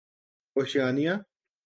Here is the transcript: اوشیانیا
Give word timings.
اوشیانیا 0.55 1.25